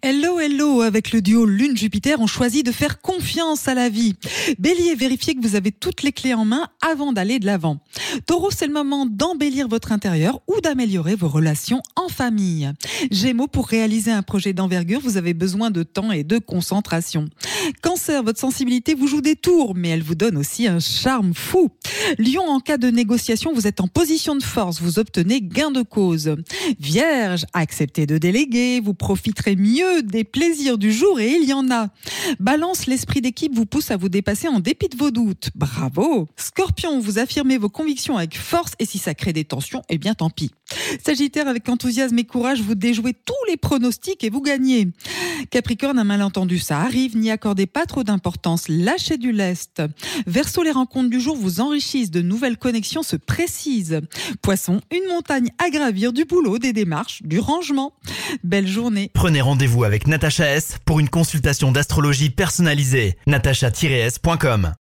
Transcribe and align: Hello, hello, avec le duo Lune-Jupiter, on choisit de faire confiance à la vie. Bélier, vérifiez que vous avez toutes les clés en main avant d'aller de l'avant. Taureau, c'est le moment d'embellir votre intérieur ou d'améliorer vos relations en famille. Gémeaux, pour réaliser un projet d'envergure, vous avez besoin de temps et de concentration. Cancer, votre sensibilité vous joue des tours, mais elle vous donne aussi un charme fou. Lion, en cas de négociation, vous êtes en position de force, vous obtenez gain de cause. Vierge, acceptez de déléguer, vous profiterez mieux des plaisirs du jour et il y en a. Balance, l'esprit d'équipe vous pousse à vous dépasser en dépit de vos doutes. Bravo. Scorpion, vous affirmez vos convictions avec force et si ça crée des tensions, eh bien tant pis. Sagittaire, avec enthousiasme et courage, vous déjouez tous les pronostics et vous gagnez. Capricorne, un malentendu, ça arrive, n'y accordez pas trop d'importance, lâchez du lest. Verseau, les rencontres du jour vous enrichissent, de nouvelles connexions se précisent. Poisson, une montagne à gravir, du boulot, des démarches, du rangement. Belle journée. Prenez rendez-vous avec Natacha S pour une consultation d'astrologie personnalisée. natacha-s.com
Hello, 0.00 0.38
hello, 0.38 0.82
avec 0.82 1.10
le 1.10 1.20
duo 1.20 1.44
Lune-Jupiter, 1.44 2.20
on 2.20 2.28
choisit 2.28 2.64
de 2.64 2.70
faire 2.70 3.00
confiance 3.00 3.66
à 3.66 3.74
la 3.74 3.88
vie. 3.88 4.14
Bélier, 4.56 4.94
vérifiez 4.94 5.34
que 5.34 5.40
vous 5.40 5.56
avez 5.56 5.72
toutes 5.72 6.04
les 6.04 6.12
clés 6.12 6.34
en 6.34 6.44
main 6.44 6.68
avant 6.88 7.12
d'aller 7.12 7.40
de 7.40 7.46
l'avant. 7.46 7.78
Taureau, 8.24 8.52
c'est 8.52 8.68
le 8.68 8.72
moment 8.72 9.06
d'embellir 9.06 9.66
votre 9.66 9.90
intérieur 9.90 10.40
ou 10.46 10.60
d'améliorer 10.60 11.16
vos 11.16 11.26
relations 11.26 11.82
en 11.96 12.08
famille. 12.08 12.70
Gémeaux, 13.10 13.48
pour 13.48 13.66
réaliser 13.66 14.12
un 14.12 14.22
projet 14.22 14.52
d'envergure, 14.52 15.00
vous 15.00 15.16
avez 15.16 15.34
besoin 15.34 15.72
de 15.72 15.82
temps 15.82 16.12
et 16.12 16.22
de 16.22 16.38
concentration. 16.38 17.28
Cancer, 17.82 18.22
votre 18.22 18.40
sensibilité 18.40 18.94
vous 18.94 19.06
joue 19.06 19.20
des 19.20 19.36
tours, 19.36 19.74
mais 19.74 19.88
elle 19.88 20.02
vous 20.02 20.14
donne 20.14 20.36
aussi 20.36 20.66
un 20.66 20.80
charme 20.80 21.34
fou. 21.34 21.70
Lion, 22.18 22.48
en 22.48 22.60
cas 22.60 22.78
de 22.78 22.88
négociation, 22.88 23.52
vous 23.52 23.66
êtes 23.66 23.80
en 23.80 23.88
position 23.88 24.36
de 24.36 24.42
force, 24.42 24.80
vous 24.80 24.98
obtenez 24.98 25.40
gain 25.40 25.70
de 25.70 25.82
cause. 25.82 26.36
Vierge, 26.80 27.44
acceptez 27.52 28.06
de 28.06 28.18
déléguer, 28.18 28.80
vous 28.80 28.94
profiterez 28.94 29.56
mieux 29.56 30.02
des 30.02 30.24
plaisirs 30.24 30.78
du 30.78 30.92
jour 30.92 31.20
et 31.20 31.30
il 31.30 31.48
y 31.48 31.52
en 31.52 31.70
a. 31.70 31.88
Balance, 32.40 32.86
l'esprit 32.86 33.20
d'équipe 33.20 33.54
vous 33.54 33.66
pousse 33.66 33.90
à 33.90 33.96
vous 33.96 34.08
dépasser 34.08 34.48
en 34.48 34.60
dépit 34.60 34.88
de 34.88 34.96
vos 34.96 35.10
doutes. 35.10 35.50
Bravo. 35.54 36.28
Scorpion, 36.36 37.00
vous 37.00 37.18
affirmez 37.18 37.58
vos 37.58 37.68
convictions 37.68 38.16
avec 38.16 38.36
force 38.36 38.72
et 38.78 38.86
si 38.86 38.98
ça 38.98 39.14
crée 39.14 39.32
des 39.32 39.44
tensions, 39.44 39.82
eh 39.88 39.98
bien 39.98 40.14
tant 40.14 40.30
pis. 40.30 40.50
Sagittaire, 41.04 41.48
avec 41.48 41.68
enthousiasme 41.68 42.18
et 42.18 42.24
courage, 42.24 42.60
vous 42.60 42.74
déjouez 42.74 43.14
tous 43.14 43.34
les 43.48 43.56
pronostics 43.56 44.22
et 44.24 44.30
vous 44.30 44.42
gagnez. 44.42 44.88
Capricorne, 45.50 45.98
un 45.98 46.04
malentendu, 46.04 46.58
ça 46.58 46.80
arrive, 46.80 47.16
n'y 47.16 47.30
accordez 47.30 47.66
pas 47.66 47.86
trop 47.86 48.04
d'importance, 48.04 48.68
lâchez 48.68 49.18
du 49.18 49.32
lest. 49.32 49.82
Verseau, 50.26 50.62
les 50.62 50.70
rencontres 50.70 51.10
du 51.10 51.20
jour 51.20 51.36
vous 51.36 51.60
enrichissent, 51.60 52.10
de 52.10 52.22
nouvelles 52.22 52.58
connexions 52.58 53.02
se 53.02 53.16
précisent. 53.16 54.00
Poisson, 54.42 54.80
une 54.90 55.08
montagne 55.08 55.50
à 55.58 55.70
gravir, 55.70 56.12
du 56.12 56.24
boulot, 56.24 56.58
des 56.58 56.72
démarches, 56.72 57.22
du 57.22 57.38
rangement. 57.38 57.92
Belle 58.44 58.66
journée. 58.66 59.10
Prenez 59.14 59.40
rendez-vous 59.40 59.84
avec 59.84 60.06
Natacha 60.06 60.46
S 60.46 60.78
pour 60.84 61.00
une 61.00 61.08
consultation 61.08 61.72
d'astrologie 61.72 62.30
personnalisée. 62.30 63.16
natacha-s.com 63.26 64.72